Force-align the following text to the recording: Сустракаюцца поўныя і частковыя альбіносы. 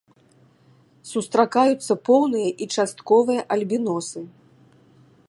Сустракаюцца 1.11 1.97
поўныя 2.09 2.49
і 2.65 2.71
частковыя 2.79 3.41
альбіносы. 3.57 4.19